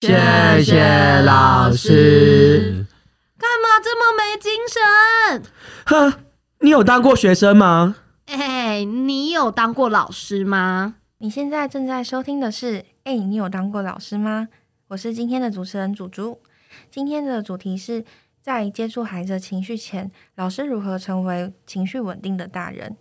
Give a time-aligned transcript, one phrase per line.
[0.00, 2.86] 谢谢老师。
[3.36, 5.42] 干嘛这么没精神？
[5.86, 6.20] 呵，
[6.60, 7.96] 你有当过学生吗？
[8.26, 10.94] 哎，你有当过老师吗？
[11.18, 14.48] 你现在正在收听的是，哎，你有当过老师吗？
[14.86, 16.40] 我是今天的主持人祖祖。
[16.92, 18.04] 今天的主题是
[18.40, 22.96] 在接触孩子的情绪前，老师如何成为情绪稳定的大人。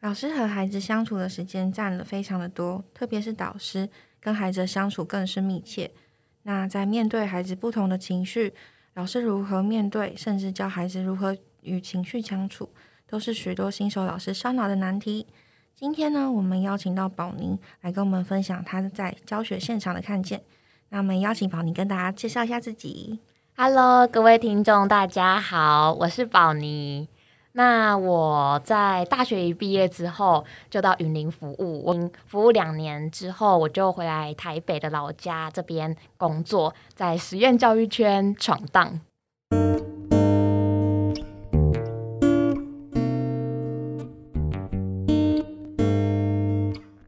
[0.00, 3.88] 老师和孩子相处的时间占了非常的多，特别是导师。
[4.22, 5.90] 跟孩子相处更是密切。
[6.44, 8.54] 那在面对孩子不同的情绪，
[8.94, 12.70] 老师如何面对，甚至教孩子如何与情绪相处，
[13.06, 15.26] 都是许多新手老师烧脑的难题。
[15.74, 20.42] 今天呢，我们邀请到宝妮来跟我们分享他在教学现场的看见。
[20.90, 23.18] 那我们邀请宝妮跟大家介绍一下自己。
[23.56, 27.08] Hello，各位听众，大家好，我是宝妮。
[27.54, 31.84] 那我在大学一毕业之后，就到云林服务。
[31.84, 39.00] 我服务两年之后，我就回来台北的老家这边工作，在实验教育圈闯荡。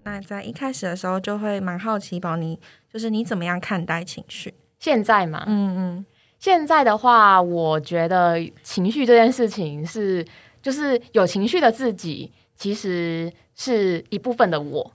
[0.03, 2.61] 那在一开始的时候，就会蛮好奇，宝你
[2.92, 4.53] 就是你怎么样看待情绪？
[4.78, 6.06] 现在嘛，嗯嗯。
[6.45, 10.23] 现在的话，我觉得情绪这件事情是，
[10.61, 14.92] 就是有情绪的自己，其实是一部分的我，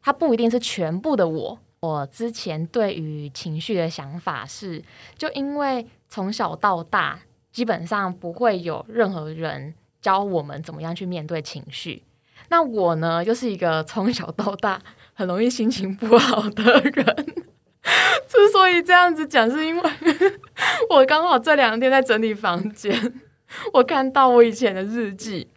[0.00, 1.58] 它不一定是全部的我。
[1.80, 4.82] 我之前对于情绪的想法是，
[5.18, 7.20] 就因为从小到大，
[7.52, 12.04] 基本上不会有任何人教我们怎么样去面对情绪。
[12.48, 14.80] 那我呢，就是一个从小到大
[15.12, 17.44] 很容易心情不好的人。
[18.28, 19.90] 之所以这样子讲，是因为
[20.90, 23.14] 我刚好这两天在整理房间，
[23.72, 25.48] 我看到我以前的日记，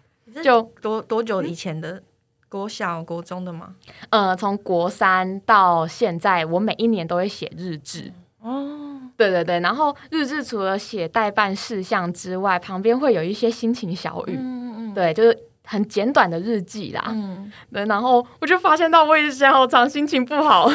[0.44, 2.04] 就多多久以前的
[2.48, 3.76] 国小、国中的吗？
[4.10, 8.14] 呃，从国三到现在，我每一年都会写日志。
[8.42, 14.36] 哦，对对对，然后日志除了写代办事项之外，旁边会有一些心情小语。
[14.38, 15.38] 嗯嗯，对，就是。
[15.72, 20.66] 很简短的日记啦，嗯，对，然后我就发现到我以前好常心情不好，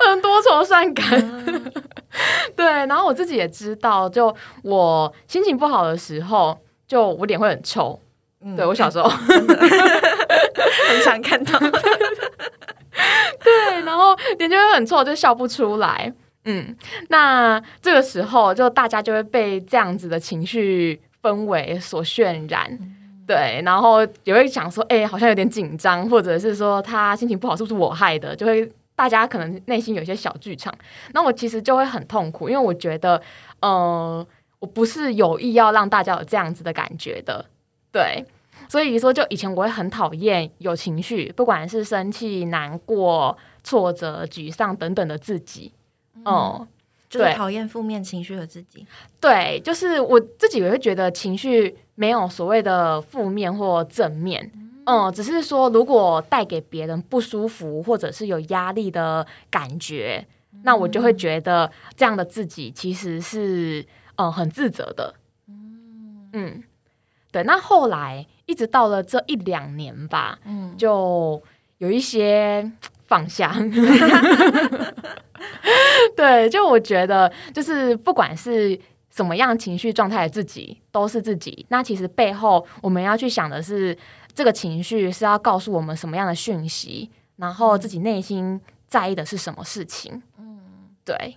[0.00, 1.04] 很多愁善感，
[2.56, 8.00] 对，然后我自己也知道，就我心情不好的时候，就我脸会很臭，
[8.56, 9.28] 对我小时候很
[11.04, 11.58] 常看到，
[13.44, 16.10] 对，然后脸就会很臭，就笑不出来，
[16.46, 16.74] 嗯，
[17.10, 22.78] 那这个时候就大家就会被这样子的情绪氛围所渲染。
[23.34, 28.36] 对，然后也会想说，哎，好像有点紧张，或者是说他心情不好，是不是我害的？
[28.36, 30.70] 就会大家可能内心有一些小剧场，
[31.14, 33.22] 那我其实就会很痛苦，因为我觉得，
[33.60, 34.26] 呃，
[34.58, 37.42] 我不是有意要让大家有这样子的感觉的，
[37.90, 38.22] 对，
[38.68, 45.72] 所以说就以前我会很讨厌有情绪，不管是生气、难过、挫折、沮丧等等的自己，
[46.26, 46.68] 哦。
[47.18, 48.86] 就是讨厌负面情绪的自己。
[49.20, 54.50] 对，就是我自己也会觉得情绪没有所谓的负面或正面，
[54.86, 60.26] 嗯，只是说如果带给别人不舒服或者是有压力的感觉，
[60.62, 63.84] 那我就会觉得这样的自己其实是
[64.16, 65.14] 嗯很自责的。
[65.48, 66.62] 嗯嗯，
[67.30, 67.42] 对。
[67.42, 71.42] 那后来一直到了这一两年吧，嗯，就
[71.76, 72.72] 有一些
[73.04, 73.54] 放下。
[76.16, 78.78] 对，就我觉得，就是不管是
[79.10, 81.66] 什么样情绪状态的自己，都是自己。
[81.68, 83.96] 那其实背后我们要去想的是，
[84.34, 90.22] 这个情绪是要告诉我们什么样的讯息，然后自己内心在意的是什么事情。
[90.38, 90.60] 嗯，
[91.04, 91.36] 对。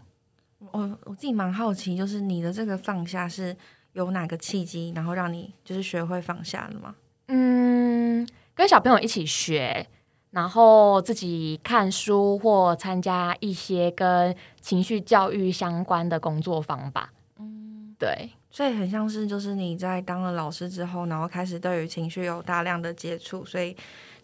[0.71, 3.55] 我我自己蛮好奇，就是你的这个放下是
[3.93, 6.95] 有哪个契机，然后让你就是学会放下了吗？
[7.27, 9.87] 嗯，跟小朋友一起学。
[10.35, 17.09] 然后自己看书或参加一些跟情绪教育相关的工作坊吧。
[17.39, 23.73] 嗯，对，所以很像是就是你在当了老师之后，然后开始对于情绪有大量的接触，所以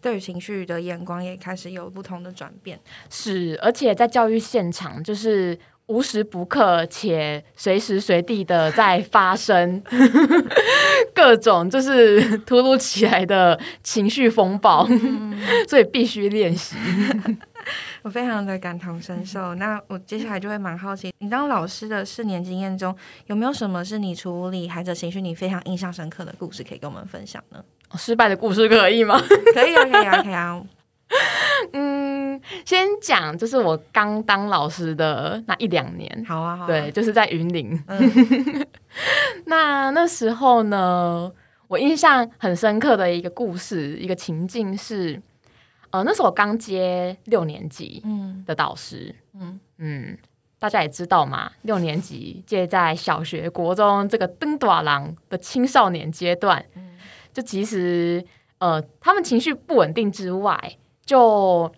[0.02, 2.78] 对于情绪的眼光也开始有不同的转变。
[3.08, 5.58] 是，而且在教育现场就是。
[5.92, 9.82] 无时不刻且随时随地的在发生
[11.14, 14.88] 各种就是突如其来的情绪风暴，
[15.68, 16.76] 所以必须练习。
[18.02, 19.54] 我非常的感同身受。
[19.56, 22.96] 那我接下来就会蛮好奇，你当老师的四年经验中，
[23.26, 27.62] 有没有什么是你处理孩子情绪你非常印象深刻的故事，可以跟我们分享呢？
[27.96, 29.20] 失败的故事可以吗？
[29.54, 30.62] 可以啊，可以啊，可以啊。
[31.72, 37.78] 嗯，先讲就是我刚当老师的那一两年，好啊好，对，就是在云林。
[39.46, 41.30] 那那时候呢，
[41.68, 45.20] 我印象很深刻的一个故事，一个情境是，
[45.90, 48.42] 呃，那时候我刚接六年级嗯。
[48.46, 49.60] 的导师，嗯。
[49.78, 50.16] 嗯，
[50.58, 56.64] 大家也知道嘛，六年级介在小学、国中这个登短郎的青少年阶段，
[57.32, 58.24] 就其实
[58.58, 61.70] 呃，他们情绪不稳定之外，就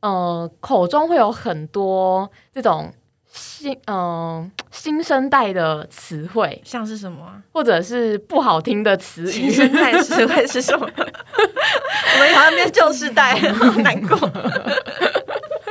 [0.00, 2.92] 呃口中会有很多这种
[3.30, 7.42] 新嗯、呃新生代的词汇，像是什么啊？
[7.52, 10.86] 或者是不好听的词语，新生代词汇是什么？
[10.94, 14.16] 我们好像变旧世代， 好难过。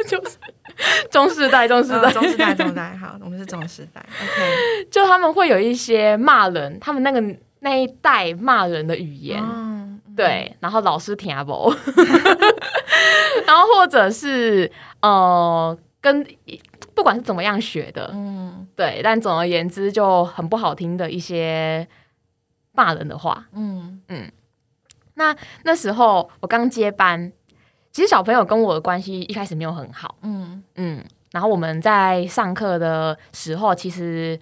[0.07, 0.37] 就是
[1.09, 4.01] 中世代、中世代、嗯中世代，中世代，好，我们是中世代。
[4.01, 7.23] OK，就他们会有一些骂人，他们那个
[7.59, 9.86] 那一代骂人的语言，嗯，
[10.17, 11.73] 对，然后老师听不，
[13.45, 14.69] 然后或者是
[15.01, 16.25] 呃，跟
[16.93, 18.67] 不管是怎么样学的，嗯。
[18.75, 21.87] 对，但总而言之就很不好听的一些
[22.73, 23.45] 骂人的话。
[23.53, 24.01] 嗯。
[25.15, 27.31] 那那时候我刚接班，
[27.91, 30.63] 其实小朋友跟我的关系一开始没有很好，嗯。
[30.75, 34.39] 嗯，然后我们在上课的时候，其实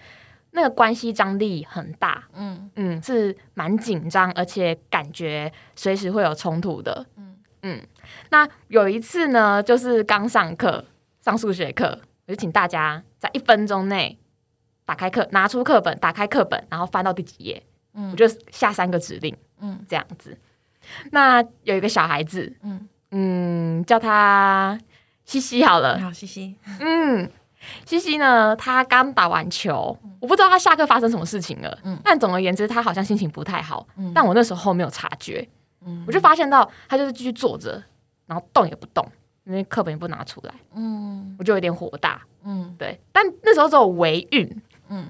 [0.55, 2.71] 那个关系张力很大，嗯。
[2.75, 7.05] 嗯，是蛮紧张，而且感觉随时会有冲突的。
[7.17, 7.37] 嗯。
[7.61, 7.81] 嗯
[8.29, 10.83] 那有一次呢，就是刚上课
[11.21, 14.17] 上数学课，我就请大家在一分钟内
[14.85, 17.61] 打开课，拿出课本，打开课本，然后翻到第几页，
[17.93, 18.11] 嗯。
[18.11, 19.83] 我就下三个指令，嗯。
[19.87, 20.37] 这样子。
[21.11, 24.79] 那有一个小孩子，嗯，嗯，叫他
[25.25, 27.27] 西西好了，好，西西，嗯，
[27.85, 31.77] 西西呢，他刚打完球，我不知道他下课发生什么事情了。
[31.83, 33.87] 嗯但总而言之，他好像心情不太好。
[33.97, 35.47] 嗯但我那时候没有察觉，
[35.85, 37.81] 嗯我就发现到他就是继续坐着，
[38.25, 39.05] 然后动也不动，
[39.45, 42.21] 因为课本也不拿出来，嗯我就有点火大。
[42.43, 45.05] 嗯对，但那时候只有维运，嗯，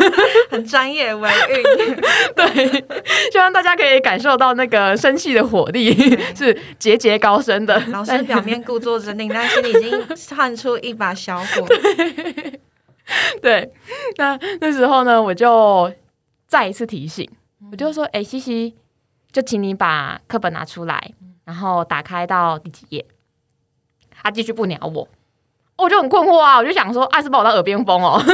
[0.50, 1.96] 很专业维运，
[2.34, 2.84] 对，
[3.30, 5.94] 希望大家可以感受到那个生气的火力
[6.34, 7.78] 是节节高升的。
[7.88, 11.66] 老师表面故作镇定，但心里已经窜出一把小火。
[13.40, 13.70] 对，
[14.16, 15.92] 那那时候呢，我就
[16.46, 17.28] 再一次提醒，
[17.70, 18.74] 我就说：“哎、西西，
[19.30, 21.12] 就请你把课本拿出来，
[21.44, 23.04] 然后打开到第几页。”
[24.10, 25.08] 他继续不鸟我，
[25.76, 28.22] 我就很困惑啊，我就想说：“啊，是把我当耳边风哦。”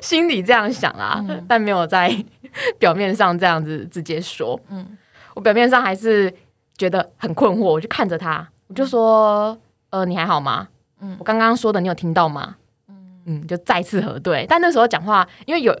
[0.00, 2.10] 心里这样想啊，嗯但没有在
[2.78, 4.58] 表面上这样子直接说。
[4.70, 4.96] 嗯
[5.34, 6.32] 我表面上还是
[6.76, 9.56] 觉得很困惑，我就看着他，我就说
[9.90, 10.68] ：“呃，你还好吗？
[11.00, 12.56] 嗯我刚刚说的你有听到吗？”
[12.88, 14.44] 嗯嗯，就再次核对。
[14.48, 15.74] 但那时候讲话，因为有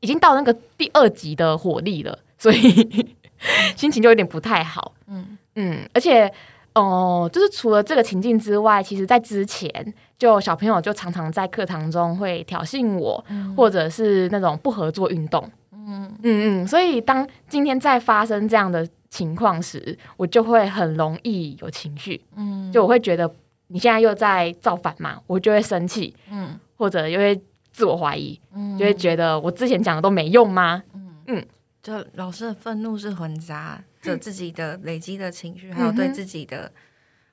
[0.00, 3.16] 已经到那个第二集的火力了，所以
[3.76, 4.92] 心情就有点不太好。
[5.06, 6.30] 嗯嗯，而且
[6.74, 13.54] 哦、就是除了这个情境之外，其实在之前，就小朋友就常常在课堂中会挑衅我，嗯。
[13.56, 15.42] 或者是那种不合作运动。
[15.72, 16.10] 嗯。
[16.22, 22.70] 嗯嗯，所以当今天再发生这样的情况时，我就会很容易有情绪，嗯。
[22.70, 23.28] 就我会觉得
[23.68, 26.58] 你现在又在造反嘛，我就会生气，嗯。
[26.76, 27.38] 或者又会
[27.72, 28.78] 自我怀疑，嗯。
[28.78, 30.82] 就会觉得我之前讲的都没用吗？
[31.26, 31.44] 嗯。
[31.82, 36.72] 就老师的愤怒是混杂着自己的累积的情绪，还有对自己的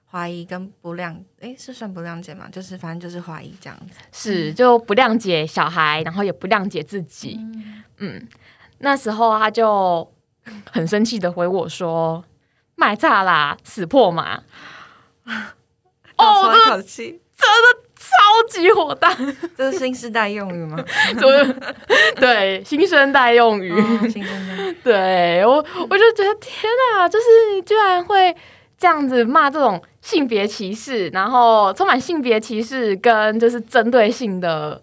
[0.10, 2.48] 怀疑跟不谅，诶，是算不谅解吗？
[2.52, 4.00] 就是反正就是怀疑这样子。
[4.12, 7.40] 是就不谅解小孩，然后也不谅解自己。
[7.98, 8.28] 嗯，
[8.80, 10.14] 那时候他就
[10.72, 12.24] 很生气的回我说
[12.76, 14.44] ：“卖炸啦，死破马！”
[16.18, 16.82] 哦，这这口
[18.96, 19.16] 气，超级火大，
[19.58, 20.78] 这是新时代用语吗？
[21.20, 21.28] 就
[22.20, 23.72] 对新生代用语。
[23.72, 25.56] 哦新生代， 对我，
[25.90, 28.36] 我就觉得天哪，就是你居然会
[28.78, 34.82] 这样子骂这种性别歧视，然后充满性别歧视跟就是针对性的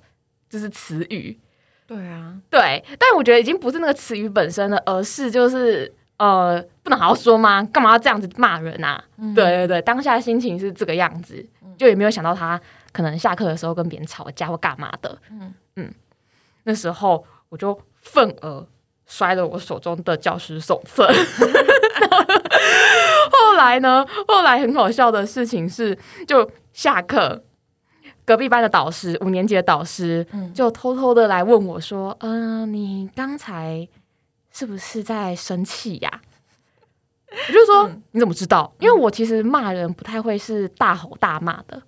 [0.51, 1.39] 就是词语。
[1.87, 7.63] 对啊，对，但我觉得已经不是那个词语本身了，而是就是呃，不能好好说吗？
[7.71, 9.03] 干嘛要这样子骂人啊？
[9.19, 11.45] 嗯对对对，当下心情是这个样子，
[11.77, 12.59] 就也没有想到他
[12.95, 15.19] 可能下课的时候跟别人吵架或干嘛的。
[15.31, 15.93] 嗯嗯
[16.63, 18.67] 那时候我就愤而
[19.05, 21.07] 摔了我手中的教师手册。
[23.31, 24.07] 后来呢？
[24.27, 27.45] 后来很好笑的事情是，就下课，
[28.25, 33.87] 隔壁班的导师，五年级的导师，嗯就偷偷的来问我说：“嗯、你刚才
[34.51, 36.21] 是不是在生气呀、
[37.31, 38.73] 我就说：“嗯你怎么知道？
[38.79, 41.83] 因为我其实骂人不太会是大吼大骂的，嗯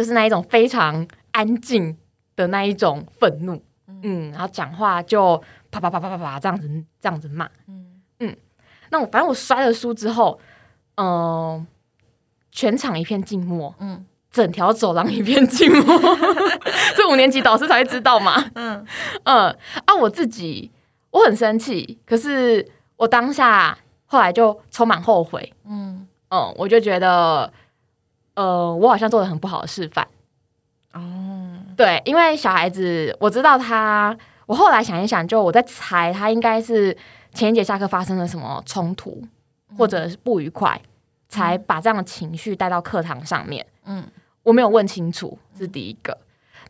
[0.00, 1.94] 就是那一种非常安静
[2.34, 3.62] 的那一种愤怒，
[4.02, 5.36] 嗯，然后讲话就
[5.70, 6.66] 啪啪啪啪啪啪这样子
[6.98, 7.46] 这样子骂。
[8.18, 8.34] 嗯
[8.92, 10.40] 那我反正我摔了书之后，
[10.96, 11.66] 嗯、
[12.50, 16.00] 全场一片静默，嗯整条走廊一片静默，
[16.96, 18.42] 这五年级导师才会知道嘛。
[18.54, 18.82] 嗯
[19.24, 20.70] 嗯啊，我自己
[21.10, 22.66] 我很生气，可是
[22.96, 23.76] 我当下
[24.06, 25.52] 后来就充满后悔。
[25.66, 27.52] 嗯，嗯，我就觉得，
[28.34, 30.06] 呃，我好像做了很不好的示范。
[30.92, 36.96] 哦，对，因为小孩子，我知道他，我后来想一想，就我在猜，他应该是
[37.32, 39.22] 前一节下课发生了什么冲突，
[39.76, 40.80] 或者是不愉快，
[41.28, 43.64] 才把这样的情绪带到课堂上面。
[43.84, 44.04] 嗯
[44.42, 46.16] 我没有问清楚，这是第一个。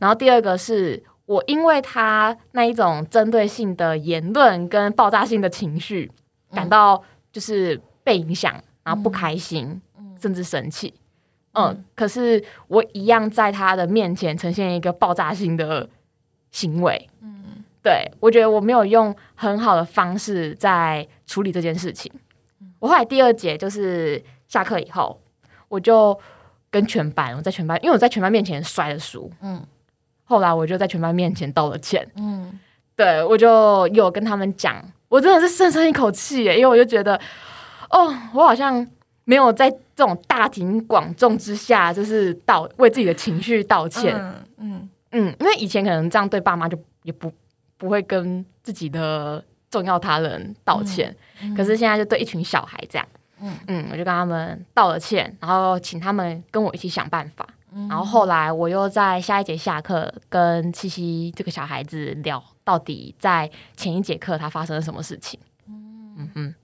[0.00, 6.10] 然后第二个是我因为他那一种针对性的言论跟爆炸性的情绪，
[6.52, 7.02] 感到
[7.32, 8.52] 就是被影响，
[8.82, 9.80] 然后不开心，
[10.20, 10.92] 甚至生气。
[11.52, 15.88] 嗯，可是我一样在他的面前呈现一个爆炸性的
[16.50, 17.08] 行为。
[17.20, 22.12] 嗯，对我觉得我没有用很好的方式在处理这件事情。
[22.78, 25.20] 我后来第二节就是下课以后，
[25.68, 26.18] 我就
[26.70, 29.60] 跟全班，我在全班，因为我在全班面前摔了书，嗯
[30.24, 32.08] 后来我就在全班面前道了歉。
[32.16, 32.58] 嗯
[32.94, 34.76] 对我就有跟他们讲，
[35.08, 37.18] 我真的是深深一口气耶，因为我就觉得，
[37.88, 38.86] 哦，我好像
[39.30, 44.12] 没有在这种大庭广众之下，就是道为自己的情绪道歉。
[44.16, 44.88] 嗯嗯。
[45.12, 47.32] 嗯，因为以前可能这样对爸妈就也不
[47.76, 51.14] 不会跟自己的重要他人道歉，
[51.56, 53.06] 可是现在就对一群小孩这样，
[53.40, 53.56] 嗯。
[53.68, 57.48] 嗯，我就跟他们道了歉，然后请他们跟我一起想办法。
[57.88, 65.38] 然后后来我又在下一节下课跟七七这个小孩子聊，到底在前一节课他发生了什么事情。
[65.68, 66.28] 嗯。
[66.34, 66.54] 哼，对，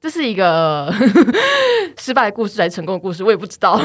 [0.00, 0.92] 这是一个
[1.98, 3.80] 失败的故事还是成功的故事，我也不知道。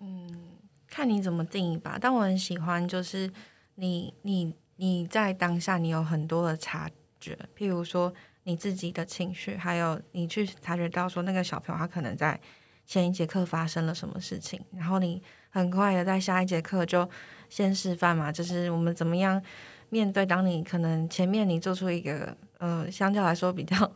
[0.00, 1.96] 嗯看你怎么定义吧。
[2.00, 3.30] 但我很喜欢，就是
[3.76, 6.90] 你你你在当下你有很多的察
[7.20, 12.40] 觉，譬如说你自己的情绪，还有你去察觉到说那个小朋友他可能在
[12.84, 17.08] 前一节课发生了什么事情，然后你很快的在下一节课就
[17.48, 19.40] 先示范嘛，就是我们怎么样
[19.90, 23.92] 面对，当你可能前面你做出一个呃相较来说比较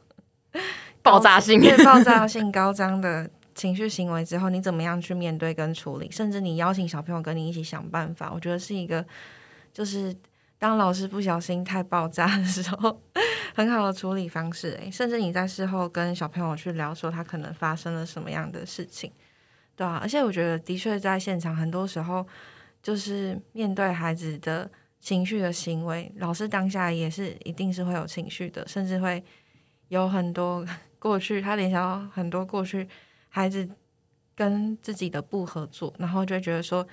[1.02, 6.10] 爆炸性爆炸性高涨的情绪行为之后，你怎么样去面对跟处理？
[6.10, 9.04] 甚至你邀请小朋友跟你一起想办法，我觉得是一个
[9.72, 10.14] 就是
[10.58, 13.00] 当老师不小心太爆炸的时候，
[13.54, 14.78] 很好的处理方式。
[14.80, 19.10] 诶，甚至你在事后跟小朋友去聊说他可能发生了什么样的事情，
[19.74, 22.24] 对啊，而且我觉得的确在现场很多时候
[22.82, 29.22] 就是面对孩子的情绪的行为，老师当下也是一定是会有情绪的，甚至会
[29.88, 30.64] 有很多
[31.02, 32.88] 过去他联想到很多过去
[33.28, 33.68] 孩子
[34.36, 36.86] 跟自己的不合作，然后就觉得说，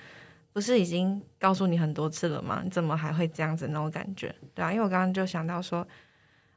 [0.52, 2.60] 不是已经告诉你很多次了吗？
[2.64, 4.34] 你怎么还会这样子那种感觉？
[4.52, 5.86] 对啊，因为我刚刚就想到说，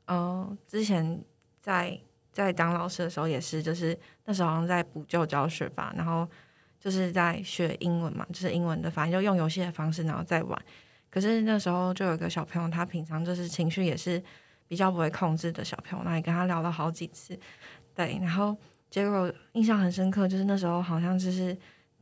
[0.06, 1.24] 呃，之前
[1.62, 1.96] 在
[2.32, 3.96] 在当老师的时候也是，就是
[4.26, 6.28] 那时候好像在补救教学吧，然后
[6.80, 10.60] 就是在学英文嘛，就是英文的，反正就用游戏的方式，然后再玩。
[11.12, 14.20] 可是那时候就有一个小朋友，他平常就是情绪也是
[14.74, 17.38] 比较不会控制的小朋友，那也跟他聊了好几次，
[17.94, 18.58] 对，然后
[18.90, 21.56] 结果印象很深刻，就是那时候好像就是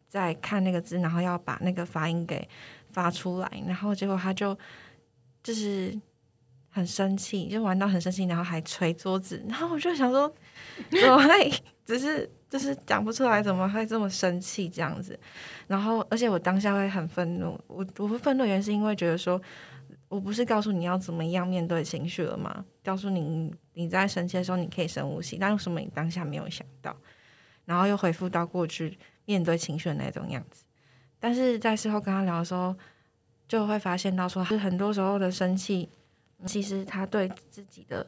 [0.08, 2.48] 在看那个字，然后要把那个发音给
[2.88, 4.58] 发出来，然后结果他就
[5.44, 5.94] 就是
[6.70, 10.34] 很生气，就玩到很生气，然后还捶桌子，然后我就想说，
[10.90, 11.52] 怎么会
[11.86, 15.20] 只是就是讲不出来，怎么会这么生气这样子？
[15.68, 19.42] 然后而且我当下会很愤怒，我我会愤怒原因是因为觉得说。
[20.12, 22.66] 我不是告诉你要怎么样面对情绪了吗？
[22.84, 26.94] 告诉你你在生气的时候你可以深呼吸，但为什么你当下没有想到？
[27.64, 30.66] 然后又回复到过去面对情绪的那种样子。
[31.18, 32.76] 但是在事后跟他聊的时候，
[33.48, 35.88] 就会发现到说，是很多时候的生气，
[36.46, 38.06] 其实他对自己的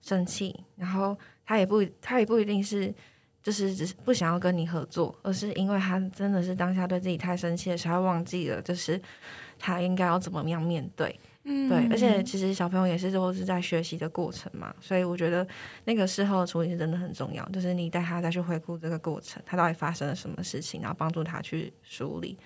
[0.00, 2.94] 生气，然后他也不他也不一定是
[3.42, 9.02] 就是只是不想要跟你合作，而是因为他真的是当下对自己太生气的时候，忘记了就是
[9.58, 11.18] 他应该要怎么样面对。
[11.68, 15.46] 对，而且其实小朋友也是都是在学习的过程嘛，所以我觉得
[15.84, 22.36] 那个事后的处理是真的很重要，就是你带他再去回顾这个过程，他到底发生了什么事情，然后帮助他去梳理。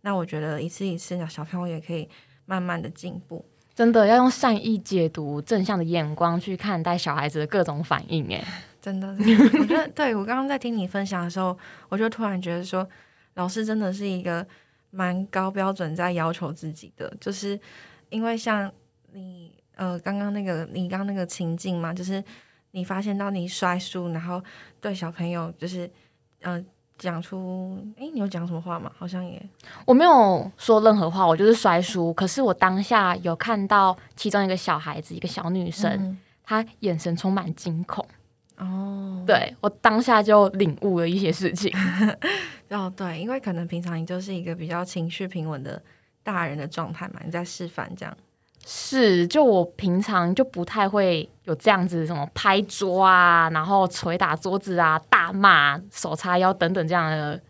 [0.00, 2.08] 那我觉得一次一次，小朋友也可以
[2.46, 3.44] 慢慢的进步。
[3.74, 8.44] 真的要用善意解读、正向的眼光去看待小孩子的各种反应，哎，
[8.80, 9.08] 真的，
[9.58, 11.56] 我觉得对我刚刚在听你分享的时候，
[11.88, 12.88] 我就突然觉得说，
[13.34, 14.46] 老师真的是一个
[14.90, 17.58] 蛮高标准在要求自己的，就是。
[18.10, 18.70] 因为像
[19.12, 22.22] 你呃刚刚那个你刚刚那个情境嘛，就是
[22.72, 24.42] 你发现到你摔书，然后
[24.80, 25.90] 对小朋友就是
[26.42, 26.62] 呃
[26.98, 28.92] 讲出，诶，你有讲什么话吗？
[28.98, 29.42] 好像也
[29.86, 32.12] 我没有说任何话，我就是摔书。
[32.12, 38.06] 可是我当下有看到其中一个小孩子，一个小女生，她眼神充满惊恐。
[38.58, 41.72] 哦，对我当下就领悟了一些事情。
[42.68, 45.82] 哦，对，因为可能平常你就是一个比较情绪平稳的。
[46.32, 48.16] 大人的状态嘛，你在示范这样。
[48.66, 57.40] 是，就我平常就不太会有这样子什么拍桌啊，然后捶打桌子啊、大骂、手叉腰等等这样的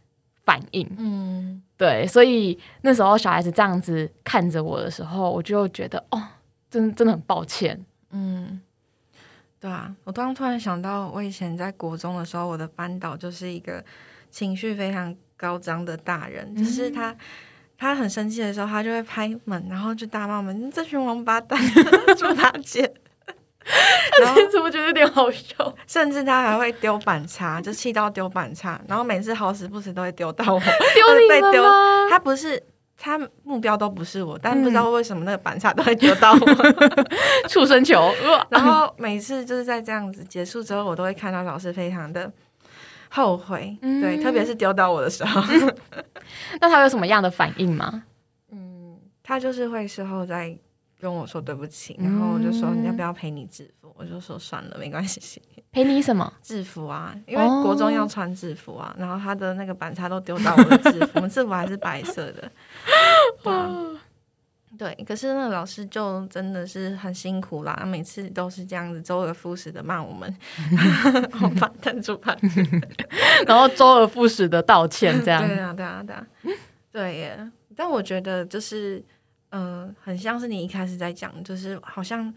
[0.44, 0.88] 反应。
[0.96, 6.22] 嗯，对，所以那时候小孩子这样子看着我的时候，我就觉得哦，
[6.70, 7.84] 真真的很抱歉。
[8.12, 8.60] 嗯，
[9.58, 13.84] 对啊，我刚刚突然想到，我以前在国中的时候，我的班导就是一个
[14.30, 17.14] 情绪非常高涨的大人，就是他。
[17.80, 21.58] 他很生气的时候，他就会拍门，然后就大骂我们：“这群王八蛋，
[22.18, 22.82] 猪八戒！”
[24.20, 25.74] 然后怎么觉得有点好笑？
[25.86, 32.06] 甚至他还会丢板擦，就气到丢板擦，然后每次好死不死都会丢到我，丢你们吗？
[32.10, 32.62] 他不是，
[32.98, 36.38] 他目标都不是我，但不知道为什么那个板擦都会丢到我，
[37.48, 38.12] 畜生球。
[38.50, 42.30] 然后每次就是在这样子结束之后，我都会看到老师非常的。
[43.10, 45.42] 后悔，对，特别是丢到我的时候，
[46.60, 48.04] 那他有什么样的反应吗？
[48.50, 50.56] 嗯，他就是会事后再
[51.00, 53.92] 跟我说对不起，然后我就说你要不要陪你制服？
[53.98, 55.42] 我就说算了，没关系。
[55.72, 57.14] 陪你什么 制服啊？
[57.26, 62.50] 因为国中要穿制服啊，然后他的那个板擦都丢到我的制服，我们制服还是白色的。
[64.78, 70.32] 对，可是那个老师就真的是很辛苦啦，每次都是这样子周而复始的骂我们，
[71.42, 72.36] 我把弹住吧，
[73.46, 75.46] 然后周而复始的道歉，这样。
[75.46, 76.26] 对啊，对啊，对啊，
[76.92, 77.50] 对耶。
[77.76, 79.04] 但我觉得就是，
[79.50, 82.32] 嗯，很像是你一开始在讲，就是好像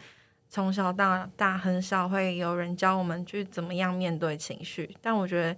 [0.49, 5.55] 从小到大很少会有人教我们去怎么样面对情绪，但我觉得。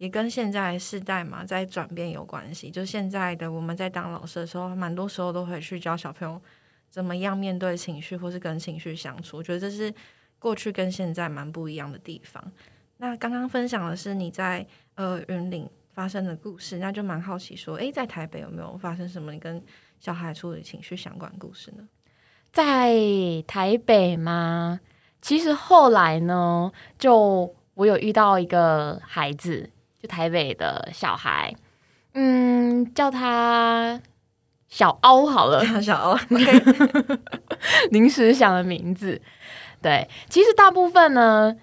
[0.00, 2.70] 也跟现在世代嘛在转变有关系。
[2.70, 6.40] 就现在的我们在当老师的时候，蛮多时候都会去教小朋友
[6.88, 9.36] 怎么样面对情绪，或是跟情绪相处。
[9.36, 9.92] 我觉得这是
[10.38, 12.42] 过去跟现在蛮不一样的地方。
[12.96, 19.62] 那刚刚分享的是你在呃云岭发生的故事，那就蛮好奇说，诶，在台北有没有发生什么你跟
[19.98, 21.86] 小孩处理情绪相关故事呢？
[22.50, 22.94] 在
[23.46, 24.80] 台北吗？
[25.20, 29.68] 其实后来呢，就我有遇到一个孩子。
[30.02, 31.54] 就台北的小孩，
[32.14, 34.00] 嗯，叫他
[34.68, 36.18] 小凹好了，小凹，
[37.90, 39.20] 临时想的名字。
[39.82, 41.54] 对，其实大部分呢，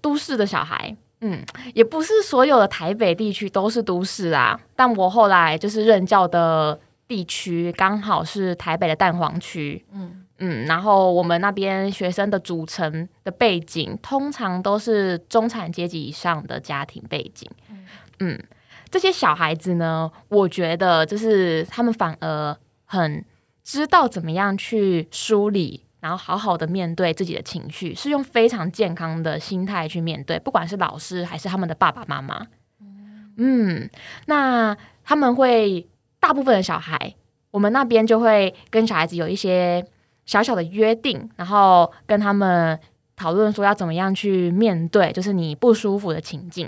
[0.00, 1.40] 都市的小孩，嗯，
[1.74, 4.60] 也不是所有的台北地区都是都市啊。
[4.74, 10.20] 但我后来就是任教的地区，刚好是台北的蛋黄区，嗯。
[10.38, 17.48] 嗯，然后我们那边学生的组成的背景，通常都是中产阶级以上的家庭背景。
[18.24, 18.42] 嗯，
[18.90, 23.24] 这些小孩子呢，我觉得就是他们反而很
[23.62, 32.46] 知道怎么样去梳理，然后好好的面对自己的情绪，是用非常健康的心态去面对，不管是老师还是他们的爸爸妈妈。
[33.36, 33.88] 嗯，
[34.26, 35.86] 那他们会
[36.20, 37.14] 大部分的小孩，
[37.50, 39.86] 我们那边就会跟小孩子有一些。
[40.26, 42.80] 小小的约定，然后跟他们
[43.14, 46.66] 讨论说要怎么样去面对，就是你不舒服的情境。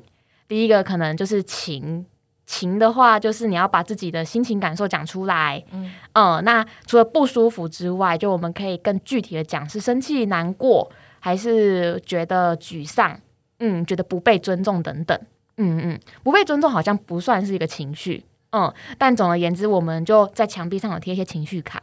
[0.48, 2.06] 第一个可能就是情
[2.46, 5.62] 情的话，就是你要把自己的心情感受讲出来。
[5.72, 13.20] 嗯，嗯，那除了不舒服之外，就我们可以更具体的讲，是生气、难过，还是觉得沮丧？
[13.59, 15.18] 嗯，觉得不被尊重等等。
[15.56, 18.24] 嗯嗯，不被尊重好像不算是一个情绪。
[18.52, 21.82] 嗯，但总而言之，我们就在墙壁上有贴一些情绪卡。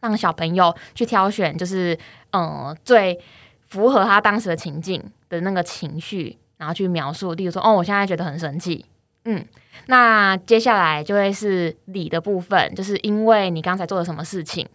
[0.00, 1.98] 让小朋友去挑选，就是
[2.30, 3.18] 嗯最
[3.66, 7.34] 符合他当时的情境的那个情绪，然后去描述。
[7.34, 8.84] 例如说，哦，我现在觉得很生气，
[9.24, 9.44] 嗯，
[9.86, 14.68] 那接下来就会是理的部分，就是因为你刚才做了什么事情，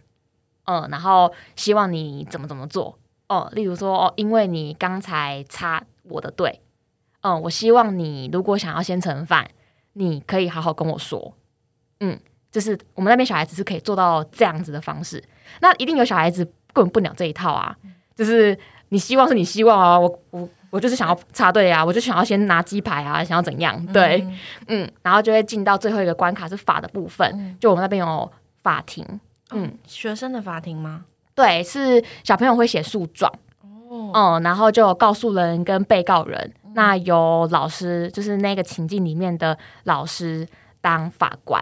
[0.65, 6.61] 嗯，然后希望你怎么怎么做，哦，例如说，哦，因为你刚才插我的队，
[7.21, 9.49] 嗯，我希望你如果想要先盛饭，
[9.93, 11.33] 你可以好好跟我说，
[11.99, 12.19] 嗯。
[12.51, 15.23] 就是我们那边小孩子是可以做到这样子的方式，
[15.61, 17.73] 那一定有小孩子根本不鸟这一套啊！
[18.13, 23.85] 就是你希望是你希望啊，我我我就是想要插队啊，我就想要先拿鸡排啊，想要怎样？
[23.93, 24.27] 对，
[24.67, 28.31] 嗯，然后就会进到最后一个关卡是法的部分，就我们那边有
[28.63, 29.05] 法庭，
[29.51, 31.05] 嗯，学生的法庭吗？
[31.35, 33.31] 对，是小朋友会写诉状，
[33.61, 40.47] 哦，嗯，然后就告诉人跟被告人，那有老师就是那个情境里面的老师
[40.81, 41.61] 当法官。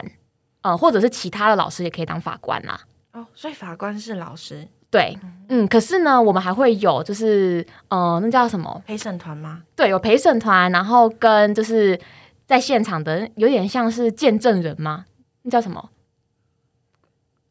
[0.62, 2.78] 呃，或者是其他的老师也可以当法官啦。
[3.14, 4.68] 哦，所以法官是老师。
[4.92, 9.62] 对，嗯，可是呢，我们还会有就是，呃，那叫什么陪审团吗？
[9.76, 12.00] 对，有陪审团，然后跟就是
[12.48, 15.06] 在现场的有点像是见证人吗？
[15.44, 15.90] 那叫什么？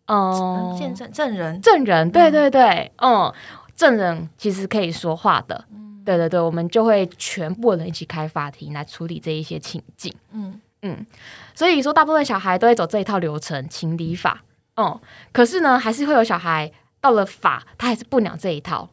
[0.06, 3.32] 哦，见证证人，证人，对对对，嗯，
[3.76, 5.64] 证人其实可以说话的。
[6.04, 10.14] 对对对，我们就会全部人一起开法庭来处理这一些情境。
[10.32, 10.60] 嗯。
[10.82, 11.04] 嗯，
[11.56, 14.44] 所以说大部分小孩都会走这一套流程情理法，
[14.76, 14.96] 嗯，
[15.32, 18.88] 可是呢，还是会有小孩到了法，他还是不鸟这一套。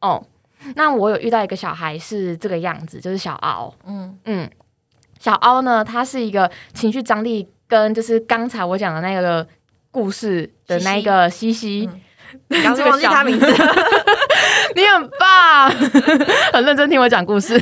[0.00, 0.24] 哦，
[0.74, 3.74] 那我有遇到一个小孩是这个样子，就是小敖。
[3.86, 4.50] 嗯嗯，
[5.18, 9.46] 小敖呢，他是一个情绪张力跟就是刚才我讲的那个
[9.90, 12.00] 故事的那个西西，嗯
[12.48, 13.46] 你刚刚忘记他名字
[14.76, 15.70] 你很棒，
[16.52, 17.58] 很认真听我讲故事。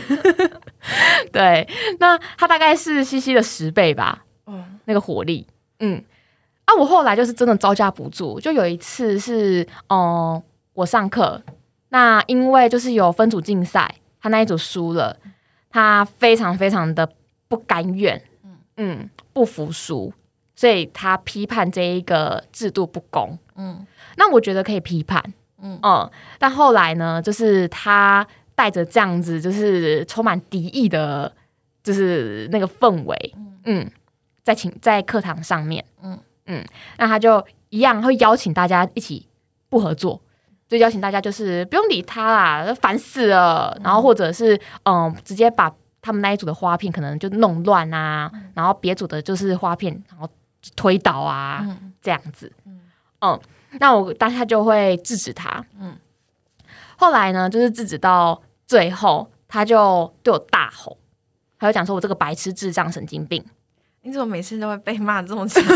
[1.32, 1.66] 对，
[2.00, 5.46] 那他大概是西西的十倍吧，哦，那个火力。
[5.78, 6.02] 嗯，
[6.64, 11.42] 啊，我后来就是真的招架不住，就有一次是，哦、我上课，
[11.90, 15.16] 那因为就是有分组竞赛，他那一组输了，
[15.70, 17.08] 他非常非常的
[17.48, 18.20] 不甘愿，
[18.76, 20.12] 嗯不服输，
[20.56, 23.38] 所以他批判这一个制度不公。
[23.56, 25.22] 嗯那我觉得可以批判，
[25.60, 31.30] 嗯嗯但后来呢，就是他带着这样子，就是充满敌意的，
[31.82, 33.88] 就是那个氛围，嗯，
[34.42, 36.64] 在请在课堂上面，嗯嗯嗯，
[36.98, 39.28] 那他就一样会邀请大家一起
[39.68, 40.20] 不合作，
[40.68, 50.28] 就邀请大家就是不用理他啦，烦死了，然后或者是嗯，直接把他们那一组的花片可能就弄乱啊，然后别组的就是花片，然后
[50.76, 52.52] 推倒啊，嗯这样子。
[53.20, 53.40] 嗯，
[53.80, 55.64] 那我当下就会制止他。
[55.80, 55.96] 嗯，
[56.96, 60.98] 后来呢，就是制止到最后，他就对我大吼，
[61.58, 63.42] 他就讲说我这个白痴、智障、神经病。
[64.02, 65.64] 你怎么每次都会被骂这么惨？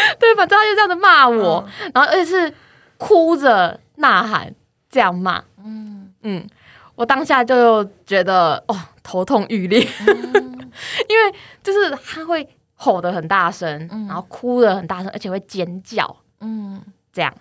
[0.18, 2.54] 对，反正他就这样子骂我，然后而且是
[2.96, 4.54] 哭着呐喊
[4.88, 5.42] 这样骂。
[5.64, 6.12] 嗯。
[6.22, 6.46] 嗯，
[6.94, 9.80] 我当下就觉得哦，头痛欲裂，
[11.08, 14.06] 因为就是他会吼得很大声，嗯。
[14.06, 16.16] 然后哭得很大声，而且会尖叫。
[16.40, 16.82] 嗯。
[17.12, 17.32] 这样。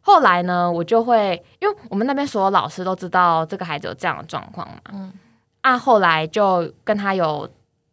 [0.00, 5.12] 后来呢，我就会，因为我们那边所有老师都知道这个孩子有这样的状况嘛，嗯。
[5.60, 7.48] 啊，后来就跟他有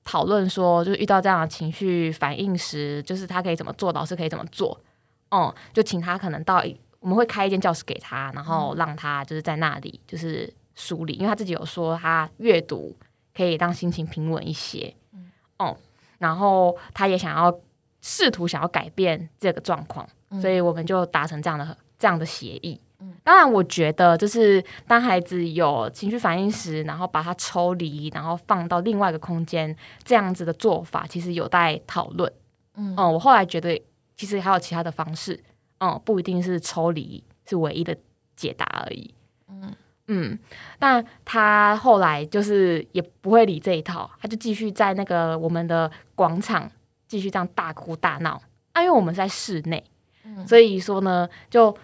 [0.07, 4.79] 讨论说，就是遇到这样的情绪反应时，就是他可以怎么做，老师可以怎么做，
[5.31, 12.95] 嗯，就请他可能到一，我们会开一间教室给他，然后让他就是在那里就是梳理，因为他自己有说他阅读
[13.35, 14.95] 可以让心情平稳一些，
[15.59, 15.75] 嗯，
[16.17, 17.53] 然后他也想要
[18.01, 20.07] 试图想要改变这个状况。
[20.41, 22.77] 所以我们就达成这样的这样的协议。
[23.23, 32.31] 当然，我觉得就是当孩子有情绪反应时，然后把它抽离，然后放到另外一个空间，这样子的做法其实有待讨论。
[32.75, 33.79] 嗯嗯，我后来觉得
[34.15, 35.39] 其实还有其他的方式，
[35.79, 37.95] 嗯，不一定是抽离是唯一的
[38.35, 39.13] 解答而已。
[39.49, 39.75] 嗯
[40.07, 40.39] 嗯，
[40.79, 46.71] 但他后来就是也不会理这一套，他就继续在那个我们的广场
[47.07, 48.41] 继续这样大哭大闹。
[48.71, 49.83] 啊，因为我们是在室内，
[50.47, 51.75] 所以说呢，就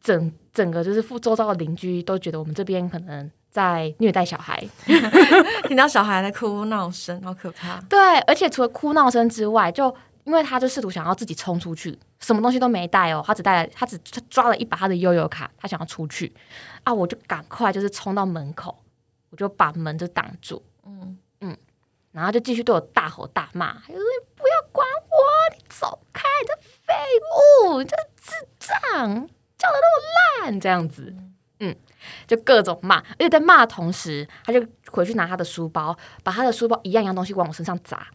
[0.00, 4.62] 整整个就是附周遭的邻居都觉得我们这边可能在虐待小孩。
[5.68, 7.80] 听到小孩的哭闹声，好可怕。
[7.82, 16.32] 对，而且除了哭闹声之外，就因为他就试图想要自己冲出去，什么东西都没带哦，他只带了他只抓了一把他的悠悠卡，他想要出去
[16.84, 18.76] 啊，我就赶快就是冲到门口，
[19.30, 21.56] 我就把门就挡住，嗯嗯，
[22.12, 26.94] 然后就继续对我大吼大骂，他就说你不要管我，你走开，你这废
[27.66, 29.28] 物，你这智障，
[29.60, 31.14] 叫的那么烂，这样子，
[31.60, 31.76] 嗯，
[32.26, 35.94] 就各种骂，而且在骂的同时，他就回去拿他的书包，
[36.24, 38.06] 把他的书包一样一样东西往我身上砸，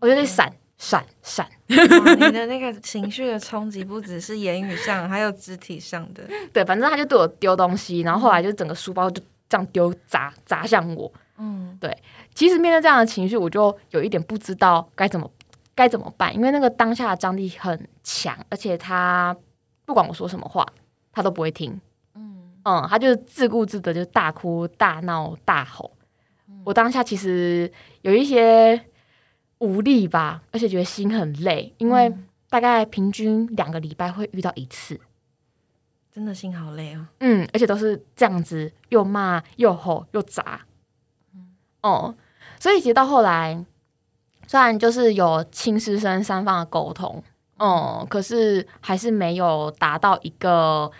[0.00, 6.22] 我就在闪闪闪，你的那个情绪的冲击不只是言语上，还有肢体上的。
[6.52, 11.10] 对，反正他就对我丢东西，然后后来就整个书包就这样丢砸砸向我。
[11.40, 11.96] 嗯对
[12.34, 15.30] 其实面对这样的情绪，我就有一点不知道该怎么
[15.74, 19.36] 该怎么办，因为那个当下的张力很强，而且他
[19.88, 20.66] 不管我说什么话，
[21.10, 21.80] 他都不会听。
[22.12, 25.96] 嗯嗯，他就自顾自的就大哭大闹大吼。
[26.62, 27.72] 我当下其实
[28.02, 28.84] 有一些
[29.60, 32.14] 无力吧，而且觉得心很累，因为
[32.50, 35.00] 大概平均两个礼拜会遇到一次。
[36.12, 37.06] 真的心好累哦。
[37.20, 40.66] 嗯，而且都是这样子，又骂又吼又砸。
[41.80, 42.14] 哦，
[42.60, 43.64] 所以其实到后来，
[44.46, 47.24] 虽然就是有亲师生三方的沟通，
[47.58, 50.90] 哦、可是还是没有达到一个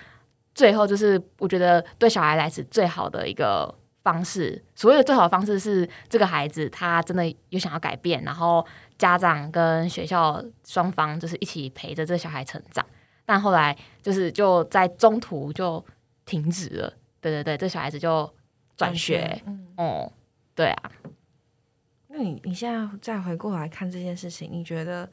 [0.55, 4.63] 最后就是我觉得对小孩来是最好的一个方式。
[4.75, 8.67] 所谓的最好的方式是，这个孩子他真的有想要改变，然后
[8.97, 12.85] 家长跟学校双方就是一起陪着这小孩成长。
[13.25, 15.85] 但后来就是就在中途就
[16.25, 18.29] 停止了，对对对，这小孩子就
[18.75, 20.13] 转学，嗯，哦、
[20.55, 20.93] 对啊，
[22.09, 25.09] 那你你现在再回过来看这件事情，你觉得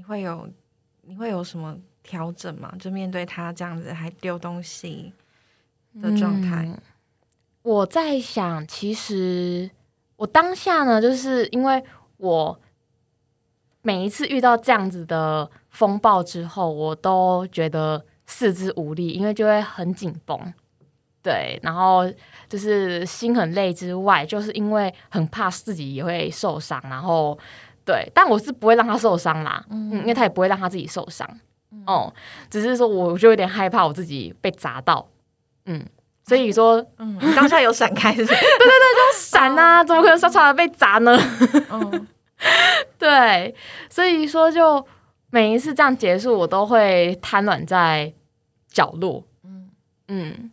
[0.00, 0.48] 你会有
[1.02, 2.72] 你会有什么调整吗？
[2.78, 5.12] 就面对他这样子还丢东西
[6.00, 6.66] 的状态，
[7.60, 9.70] 我在想，其实
[10.16, 11.84] 我当下呢，就是因为
[12.16, 12.58] 我
[13.82, 20.54] 每一次遇到这样子的风暴之后，我都觉得四肢无力，因为就会很紧绷。
[21.22, 22.10] 对，然后
[22.48, 27.38] 就是心很累之外，就是因为很怕自己也会受伤，然后
[27.90, 31.28] 对，但我是不会让他受伤啦，嗯，因为他也不会让他自己受伤，
[31.86, 32.12] 哦，
[32.48, 35.08] 只是说我就有点害怕我自己被砸到，
[35.66, 35.84] 嗯，
[36.24, 38.34] 所以说， 嗯，你当下有闪开是不是？
[38.38, 41.18] 对对对，就闪啊，怎么可能稍稍被砸呢？
[41.72, 42.06] 嗯，
[42.96, 43.52] 对，
[43.88, 44.86] 所以说就
[45.30, 48.12] 每一次这样结束，我都会瘫软在
[48.70, 49.70] 角落，嗯
[50.06, 50.50] 嗯。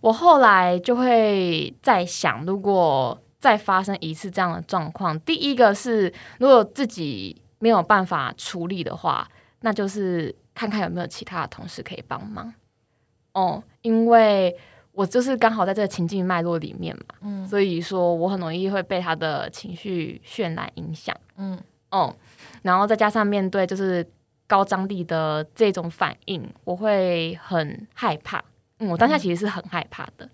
[0.00, 9.26] 我后来就会在想，如果再发生一次这样的状况，第一个是如果自己没有办法处理的话，
[9.60, 12.52] 那就是看看有没有其他的同事可以帮忙。
[13.32, 14.54] 哦，因为
[14.92, 21.58] 我就是刚好在这个情境脉络里面嘛，嗯，所以说我很容易会被他的情绪渲染影响，嗯，
[21.90, 22.14] 哦，
[22.62, 24.06] 然后再加上面对就是
[24.46, 28.44] 高张力的这种反应，我会很害怕。
[28.80, 30.26] 嗯，我当下其实是很害怕的。
[30.26, 30.30] 嗯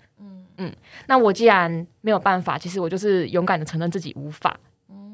[0.58, 0.72] 嗯，
[1.06, 4.58] 那我既然没有办法，其实我就是勇敢的承认自己无法。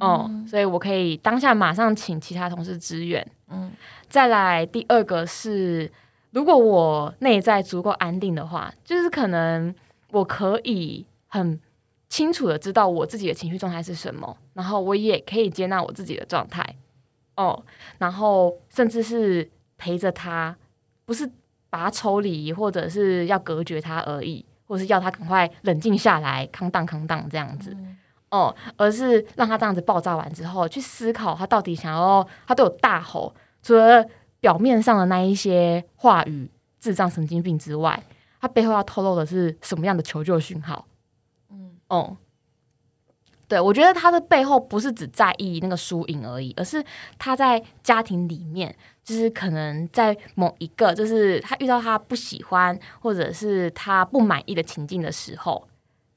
[0.01, 3.27] 哦，所以我可以当下马上请其他同事支援。
[3.49, 3.71] 嗯，
[4.09, 5.91] 再来第二个是，
[6.31, 9.75] 如果我内在足够安定的话，就是可能
[10.11, 11.61] 我可以很
[12.09, 16.65] 清楚的知道我自己的情绪状态是什么，然后我也可以接纳我自己的状态。
[17.37, 17.65] 哦，
[17.99, 20.57] 然后甚至是陪着他，
[21.05, 21.31] 不是。
[21.71, 27.77] 把他抽离，或者是要隔绝他而已，或是要他赶快冷静下来，康荡康荡这样子，
[28.31, 34.03] 哦，而是让他这样子爆炸完之后，去思考他到底想要，他对我大吼，除了
[34.41, 38.03] 表面上的那一些话语，智障神经病之外，
[38.41, 40.87] 他背后要透露的是什么样的求救讯号？
[41.51, 42.17] 嗯，哦。
[43.53, 46.83] 对，我觉得他的背后不是只在意那个输赢而已，而是
[47.19, 55.69] 他在家庭里面，就是可能在某一个，就是他遇到他不喜欢或者是他不满意的情境的时候，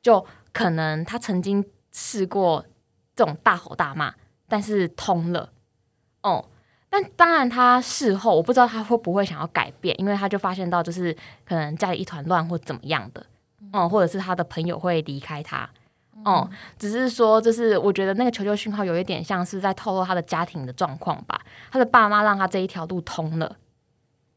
[0.01, 2.65] 就可能他曾经试过
[3.13, 4.13] 这种大吼大骂，
[4.47, 5.51] 但是通了，
[6.23, 6.45] 哦，
[6.89, 13.25] 但当然他事后我不知道他会不会想要改变，因为他就发现到就是可能家里一团乱或怎么样的，
[13.73, 15.69] 哦，或者是他的朋友会离开他。
[16.23, 16.49] 哦，
[16.79, 21.39] 只是说，就是我觉得那个求救讯号有一点像是在透露他的家庭的状况吧。
[21.69, 23.55] 他的爸妈让他这一条路通了，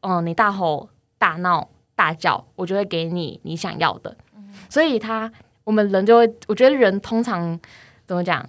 [0.01, 4.15] 嗯，你大吼大闹大叫，我就会给你你想要的。
[4.69, 5.31] 所以他
[5.63, 7.59] 我们人就会，我觉得人通常
[8.05, 8.47] 怎么讲？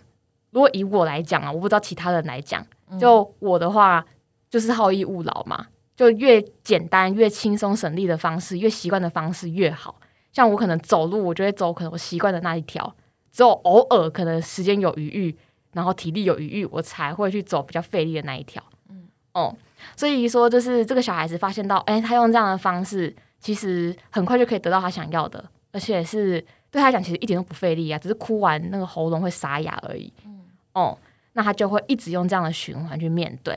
[0.50, 2.66] 如果以我来讲啊，我不知道其他人来讲，
[2.98, 4.04] 就我的话
[4.50, 9.94] 就是好逸恶劳嘛，就越简单越轻松省力的方式，越习惯的方式越好。
[10.32, 12.92] 像我可能走路，我就会走可能我习惯的那一条。
[13.32, 15.36] 只有偶尔可能时间有余裕，
[15.72, 18.62] 然后体力有余裕，我才会去走比较费力的那一条。
[18.88, 19.56] 嗯，哦，
[19.96, 30.12] 所以说就是这个小孩子发现到，哎，他用这样的方式，其实很快就可以得到他想要的，而且是对他讲其实一点都不费力啊，只是哭完那个喉咙会沙哑而已。
[30.24, 30.98] 嗯，哦，
[31.34, 33.56] 那他就会一直用这样的循环去面对。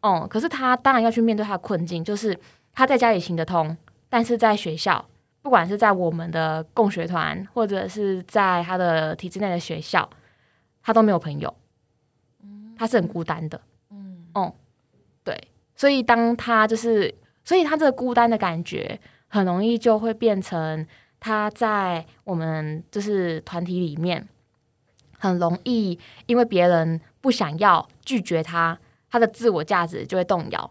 [0.00, 2.36] 哦，可是他当然要去面对他的困境，就是
[2.72, 3.76] 他在家里行得通，
[4.08, 5.04] 但是在学校。
[5.42, 10.08] 不管是在我们的共学团，或者是在他的体制内的学校，
[10.82, 11.52] 他都没有朋友，
[12.76, 14.54] 他是很孤单的，嗯，哦，
[15.24, 15.36] 对，
[15.74, 17.12] 所以当他就是，
[17.44, 20.86] 所以他这个孤单的感觉，很容易就会变成
[21.18, 24.28] 他在我们就是团体里面，
[25.18, 28.78] 很容易因为别人不想要拒绝他，
[29.10, 30.70] 他的自我价值就会动摇。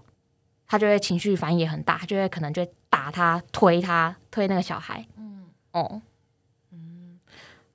[0.72, 5.06] 他就会情绪反应也很大，他就会可能就打他、推他、推那个小孩。
[5.18, 6.02] 嗯，哦，
[6.72, 7.20] 嗯，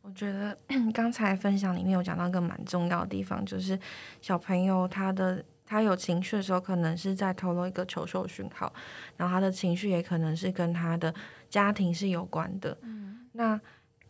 [0.01, 0.57] 我觉得
[0.95, 3.79] 刚才分享里面有讲到一个蛮重要的地方，就是
[4.23, 8.73] 小朋友他的他有情绪的时候，可能是在透露一个求救讯号，
[9.19, 11.15] 然后他的情绪也可能是跟他的
[11.51, 12.79] 家庭是有关的。
[12.81, 13.61] 嗯，那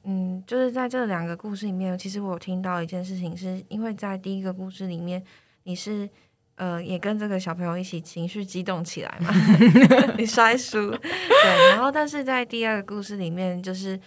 [0.04, 5.20] 嗯，就是在这两个故事里面，其实我有听到一件事情，是因为在第一个故事里面，
[5.64, 6.08] 你是。
[6.56, 9.30] 呃，也跟这个小朋友一起情绪激动起来嘛？
[10.18, 11.70] 你摔书，对。
[11.70, 13.98] 然后，但是在第二个故事里面，就是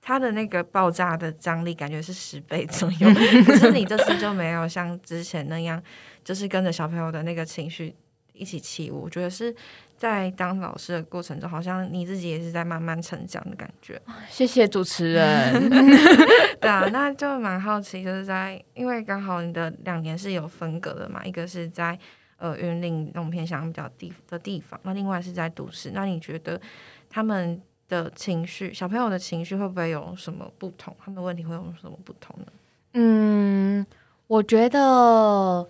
[0.00, 3.08] 他的那个爆炸的张力感觉是十倍左右，
[3.44, 5.82] 可是你这次就没有像之前那样，
[6.22, 7.94] 就是跟着小朋友的那个情绪
[8.38, 9.02] 一起起舞。
[9.02, 9.54] 我觉得是
[9.96, 14.00] 在当老师的过程中，好像你自己也是在慢慢成长的感觉。
[14.30, 15.70] 谢谢主持人。
[16.60, 21.98] 对啊，那就蛮好奇，就是在因为刚好你的两年是有分隔的嘛，一个是在
[22.36, 25.90] 呃云林那种偏乡比较地的地方，那另外是在都市。
[25.92, 26.60] 那你觉得
[27.08, 30.96] 他们的情绪，小朋友的情绪会不会有什么不同？
[31.04, 32.46] 他们问题会有什么不同呢？
[32.94, 33.86] 嗯，
[34.26, 35.68] 我觉得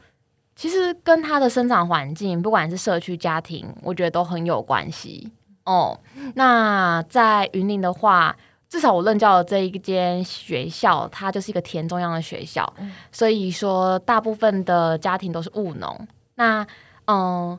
[0.58, 5.30] 其实跟他的生长环境，不管是社区、家庭，我觉得都很有关系
[5.64, 5.96] 哦。
[6.34, 8.36] 那在云林的话，
[8.68, 12.74] 至少我任教的这一间学校，它就是一个田中央的学校，
[13.12, 16.08] 所以说大部分的家庭都是务农。
[16.34, 16.66] 那
[17.06, 17.56] 嗯，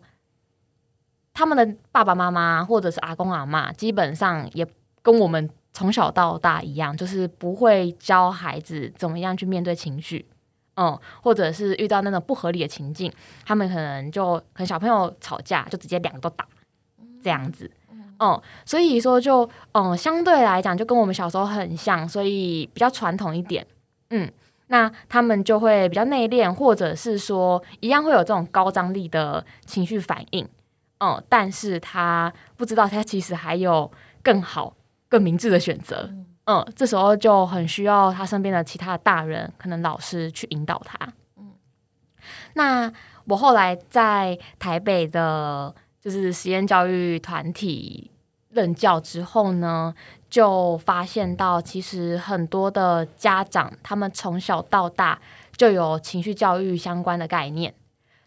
[1.33, 4.67] 他们的爸爸妈妈或者是阿公阿妈，基本上也
[5.01, 10.25] 跟我们从小到大一样，就是不会教孩子怎么样去面对情绪。
[10.79, 13.11] 嗯，或者是遇到那种不合理的情境，
[13.45, 16.47] 他们可能就可能小朋友吵架，就直接两个都打，
[17.21, 17.69] 这样子。
[18.21, 23.67] 嗯，所以说就嗯，相对来讲就跟我们小时候很像，所以比较传统一点。
[24.11, 24.31] 嗯，
[24.67, 30.47] 那他们就会比较内敛，或者是说一样会有这种高张力的情绪反应。
[30.99, 33.91] 嗯，但是他不知道他其实还有
[34.23, 34.73] 更好、
[35.09, 36.07] 更明智的选择。
[36.09, 36.25] 嗯，
[36.75, 40.97] 这时候就很需要他身边的其他的大人，可能老师去引导他。
[41.37, 41.51] 嗯，
[42.53, 42.91] 那
[43.25, 48.09] 我后来在台北的，就是实验教育团体
[48.49, 49.93] 任教之后呢，
[50.29, 55.19] 就发现到其实很多的家长，他们从小到大
[55.55, 57.73] 就有情绪教育相关的概念，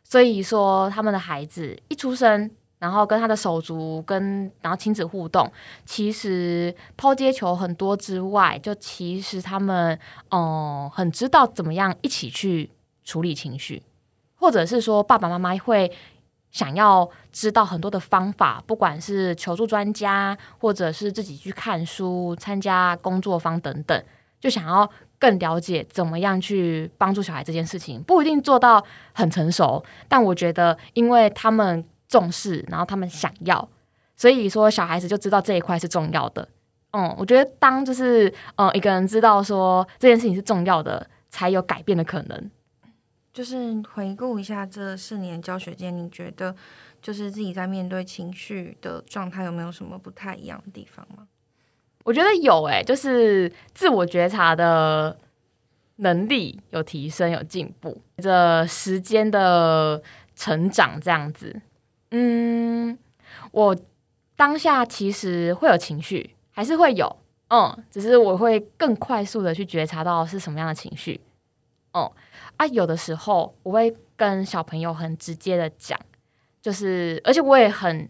[0.04, 2.50] 所以说他们的孩子一出生。
[2.82, 5.48] 然后跟他的手足跟然后亲子互动，
[5.86, 9.96] 其实抛接球很多之外，就其实他们
[10.30, 12.68] 哦很知道怎么样一起去
[13.04, 13.84] 处理情绪，
[14.34, 15.92] 或者是说爸爸妈妈会
[16.50, 24.04] 想要知道很多的方法，不管是求助专家，或者是自己去看书、参加工作坊等等，
[24.40, 24.90] 就想要
[25.20, 31.84] 更了解怎么样去帮助小孩这件事情，不一定做到很成熟，但我觉得因为他们。
[32.12, 33.66] 重视，然后他们想要，
[34.14, 36.46] 所以说小孩子就知道这一块是重要的。
[36.90, 42.50] 嗯，我觉得当就是嗯一个人知道说这件事情是重要的，才有改变的可能。
[43.32, 46.54] 就是回顾一下这四年教学间，你觉得
[47.00, 51.26] 就是自己在面对情绪的状态有没有什么不太一样的地方吗？
[52.04, 55.16] 我觉得有诶，就是自我觉察的
[55.96, 60.02] 能力有提升，有进步，随着时间的
[60.36, 61.62] 成长这样子。
[62.14, 62.98] 嗯，
[63.52, 63.74] 我
[64.36, 67.16] 当下其实会有情绪，还是会有，
[67.48, 71.18] 嗯，只是我会更快速的去觉察到是什么样的情绪，
[71.92, 72.12] 哦，
[72.58, 75.98] 啊，有的时候我会跟小朋友很直接的讲，
[76.60, 78.06] 就是，而且我也很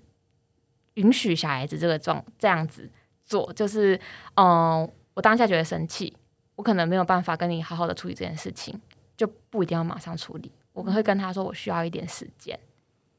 [0.95, 2.91] 允许小孩子这个状这样子
[3.25, 3.99] 做，就是，
[4.35, 6.13] 嗯，我当下觉得生气，
[6.57, 8.81] 我可能没有办法跟你好好的处理这件事情，
[9.17, 12.59] 就不一定要马上处理，我会跟他说我需要一点时间，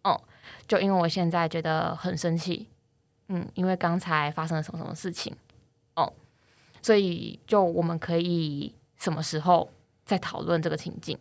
[0.04, 0.22] 哦。
[0.67, 2.67] 就因为我现在觉得很生气，
[3.27, 5.36] 嗯，因为刚才发生了什么什么事情，
[5.95, 6.12] 哦，
[6.82, 9.69] 所以就我们可以什么时候
[10.06, 11.17] 再讨论这个情境，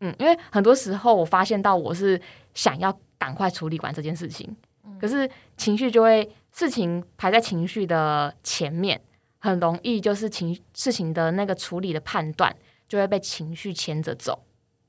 [0.00, 2.20] 嗯，因为很多时候我发现到我是
[2.54, 4.56] 想要赶快处理完这件事情，
[5.00, 9.00] 可是情绪就会事情排在情绪的前面，
[9.38, 12.54] 很容易就是情事情的那个处理的判断
[12.88, 14.44] 就会被情绪牵着走，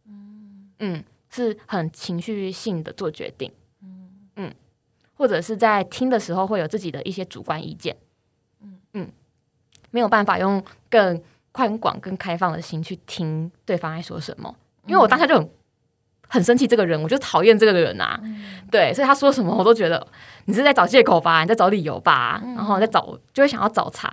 [0.05, 3.51] 嗯嗯，是很情绪性的做决定。
[4.35, 4.53] 嗯，
[5.15, 7.95] 或者是在听的时候会有自己的一些主观意见，
[8.61, 8.79] 嗯。
[8.93, 9.11] 嗯，
[9.91, 11.21] 没有办法用更
[11.51, 14.53] 宽广、更开放的心去听对方在说什么，
[14.87, 15.49] 因为我当下就很
[16.27, 18.19] 很生气，这个人我就讨厌这个人啊，
[18.69, 20.05] 对，所以他说什么我都觉得
[20.45, 24.09] 你是在找借口吧，你在找理由吧，然后在找就会想要找茬，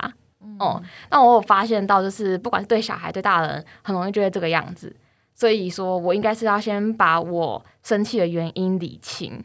[0.59, 4.95] 哦，那我有发现到就是不管是对小孩对大人，很容易就会这个样子，
[5.35, 9.43] 所以说我应该是要先把我生气的原因理清。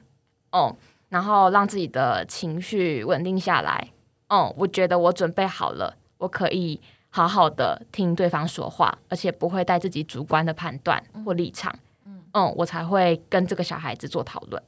[0.51, 0.75] 哦，
[1.09, 3.89] 然后让自己的情绪稳定下来。
[4.29, 11.75] 哦，我觉得我准备好了，我可以好好的听对方说话，而且不会带自己主观的判断或立场。
[12.33, 14.63] 嗯，我才会跟这个小孩子做讨论。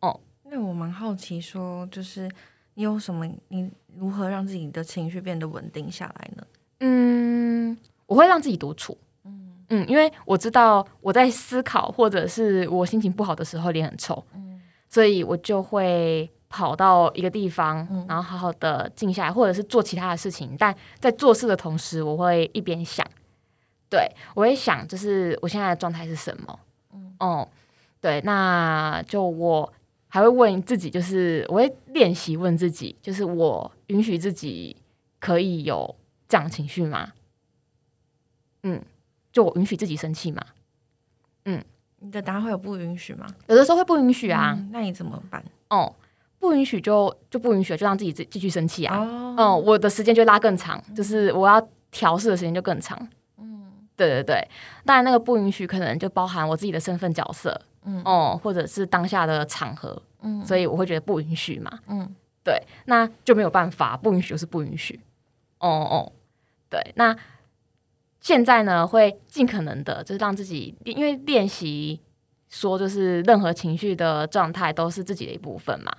[0.00, 2.30] 哦，那我蛮好奇，说就是
[2.74, 6.46] 你有什么，你如何让自己的情绪变得稳定下来呢？
[6.80, 8.98] 嗯，我会让自己独处。
[9.24, 14.22] 嗯嗯，因为我知道我在思考，或者是我心情不好的时候，脸很臭。
[14.92, 17.76] 所以我就会跑到一个地方，
[18.06, 20.54] 然后好好的静下来，或者是做其他的事情。
[20.58, 23.06] 但在做事的同时，我会一边想，
[23.88, 26.60] 对我会想，就是我现在的状态是什么？
[26.92, 27.48] 嗯，哦，
[28.02, 29.72] 对，那就我
[30.08, 34.76] 还会问自己，就是我会练习问自己，就是我允许自己
[35.18, 35.96] 可以有
[36.28, 37.14] 这样情绪吗？
[38.64, 38.84] 嗯，
[39.32, 40.44] 就我允许自己生气吗？
[41.46, 41.64] 嗯。
[42.02, 43.26] 你的答案会有不允许吗？
[43.46, 45.42] 有的时候会不允许啊，那你怎么办？
[45.70, 45.94] 哦，
[46.38, 48.98] 不允许就就不允许，就让自己继继续生气啊。
[49.36, 52.98] 哦，我的时间就拉更长，就是我要调试的时间就更长。
[53.38, 54.48] 嗯对对对，
[54.84, 61.78] 当然那个不允许可能就包含我自己的身份角色，嗯哦、或者是当下的场合，嗯所以我会觉得不允许嘛。
[61.86, 64.98] 嗯对，那就没有办法，不允许就是不允许。
[65.58, 66.12] 哦哦，
[66.68, 67.16] 对，那
[68.22, 72.00] 现在呢，会尽可能的，就是让自己，因为练习
[72.48, 75.92] 说，就是任何情绪的状态都是自己的一部分嘛，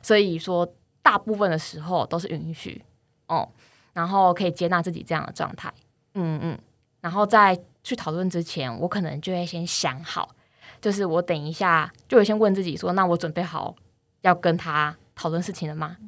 [0.00, 0.66] 所以说
[1.02, 2.82] 大部分的时候都是允许
[3.28, 3.46] 哦，
[3.92, 5.70] 然后可以接纳自己这样的状态，
[6.14, 6.58] 嗯嗯，
[7.02, 10.34] 然后在去讨论之前，我可能就会先想好，
[10.80, 13.76] 就是我等一下就会先问自己说，那我准备好
[14.22, 15.98] 要跟他讨论事情了吗？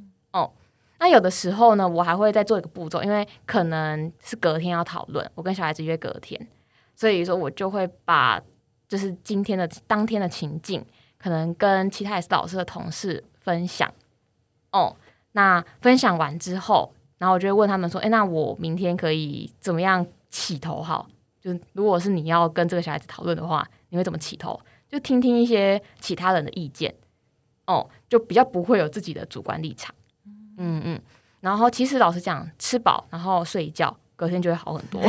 [0.99, 6.49] 那有的时候呢，我还会再做一个步骤，因为可能是隔天要讨论，我跟小孩子约隔天，
[6.97, 8.43] 所以说我就会把
[8.89, 10.85] 就是今天的当天的情境，
[11.17, 13.93] 可能跟其他 S 老师的同事分享。
[14.73, 14.97] 哦，
[15.33, 21.09] 那分享完之后，然后我就会问他们说：“诶，那我明天可以怎么样起头好？
[21.41, 24.61] 就如果是你要跟这个小孩子讨论的话，你会怎么起头？
[24.89, 26.93] 就听听一些其他人的意见。
[27.67, 29.95] 哦，就比较不会有自己的主观立场。
[30.59, 31.01] 嗯嗯。
[31.41, 35.01] 然后其实老实讲，吃饱然后睡一觉，隔天就会好很多。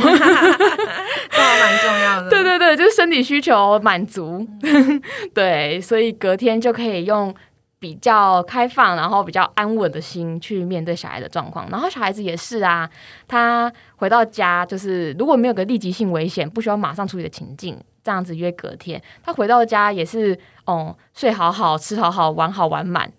[1.42, 2.30] 还蛮重要的。
[2.30, 4.46] 对对对，就是身体需求满足，
[5.34, 7.34] 对，所以隔天就可以用
[7.80, 11.68] 比较开放，然后比较安稳的心去面对小孩的状况。
[11.68, 12.88] 然后小孩子也是啊，
[13.26, 23.12] 他回到家就是如果没有个立即性危险，不需要马上处理的情境，这样子约隔天，他回到家也是哦，睡好好，吃好好，玩好玩满。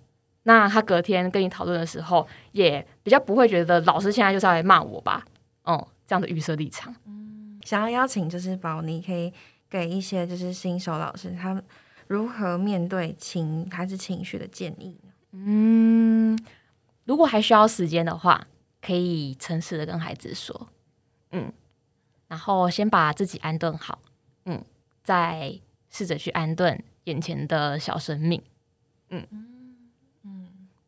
[0.44, 5.26] 那他隔天跟你讨论的时候，也比较不会觉得老师现在就是要来骂我吧？
[5.64, 6.94] 哦，这样的预设立场。
[7.06, 9.32] 嗯想要邀请就是宝妮，可以
[9.70, 11.64] 给一些就是新手老师他们
[12.08, 15.12] 如何面对情孩子情绪的建议呢？
[15.34, 16.40] 嗯，
[17.06, 18.48] 如果还需要时间的话，
[18.82, 20.70] 可以诚实的跟孩子说，
[21.32, 21.54] 嗯，
[22.28, 24.00] 然后先把自己安顿好，
[24.46, 24.66] 嗯，
[25.04, 25.60] 再
[25.92, 28.42] 试着去安顿眼前的小生命，
[29.10, 29.51] 嗯嗯，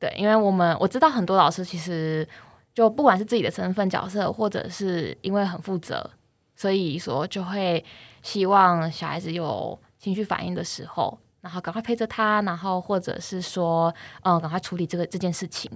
[0.04, 2.28] 对，因为我们我知道很多老师其实
[2.74, 6.12] 就不管是自己的身份角色，或者是因为很负责，
[6.58, 7.82] 所以说就会
[8.22, 15.72] 希望小孩子有情绪反应的时候，然后赶快陪着他，然后或者是说，嗯、赶快处理这个这件事情，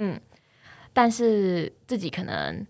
[0.00, 0.20] 嗯，
[0.92, 2.66] 但是自己可能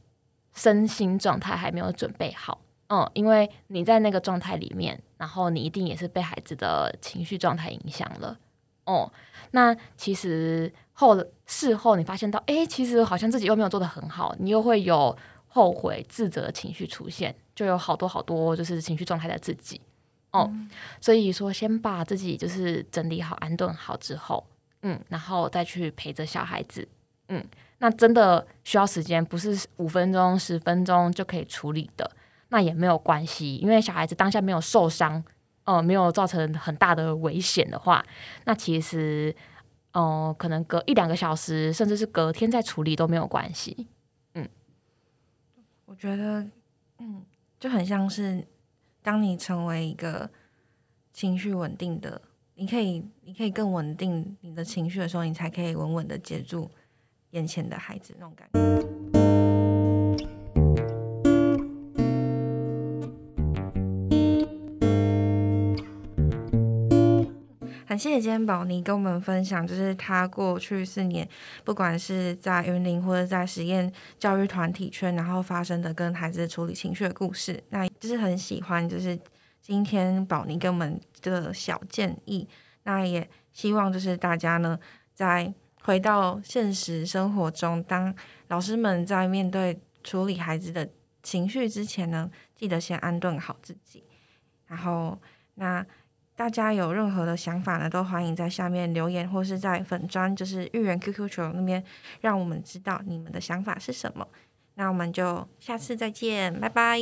[0.54, 2.60] 身心状态还没有准备好，
[2.90, 8.38] 嗯，因为你在那个状态里面，然后你一定也是被孩子的情绪状态影响了，
[8.86, 9.12] 哦、
[9.50, 15.16] 那其实后事后你发现到，哎，其实好像自己又没有做得很好，你又会有
[15.46, 19.80] 后悔、自责的情绪出现，就有好多好多就是情绪状态的自己。
[20.32, 20.52] 哦，
[21.00, 24.46] 所以说先把自己就是整理好、安顿好之后，
[24.82, 26.86] 嗯，然后再去陪着小孩子，
[27.28, 27.42] 嗯，
[27.78, 32.10] 那真的需要时间，不是五分钟、十分钟就可以处理的，
[32.48, 35.24] 那也没有关系，因为小孩子当下没有受伤，
[35.66, 38.04] 呃，没有造成很大的危险的话，
[38.44, 39.34] 那其实，
[39.92, 43.88] 哦、可能隔一两个小时，甚至是隔天再处理都没有关系。
[44.34, 44.48] 嗯
[45.86, 46.46] 我觉得，
[46.98, 47.24] 嗯，
[47.58, 48.46] 就很像是
[49.02, 50.30] 当你成为一个
[51.12, 52.20] 情绪稳定的，
[52.54, 56.70] 你可以，你可以更稳定你的情绪的时候，你才可以稳稳的接住
[57.30, 59.15] 眼前的孩子那种感觉。
[67.88, 71.26] 很谢谢今天宝妮跟我们分享，就是她过去四年，
[71.62, 77.62] 不管是在云林或者在实验教育团体圈，然后发生的跟孩子处理情绪的故事。
[77.70, 79.16] 那就是很喜欢，就是
[79.62, 82.48] 今天宝妮给我们的小建议。
[82.82, 84.76] 那也希望就是大家呢，
[85.14, 88.12] 在回到现实生活中，当
[88.48, 90.88] 老师们在面对处理孩子的
[91.22, 94.02] 情绪之前呢，记得先安顿好自己。
[94.66, 95.16] 然后，
[95.54, 95.86] 那
[96.36, 101.82] 大家有任何的想法呢，都欢迎在下面留言，或是在粉砖，就是育园 QQ 球那边，
[102.20, 104.28] 让我们知道你们的想法是什么。
[104.74, 107.00] 那我们就下次再见，拜拜。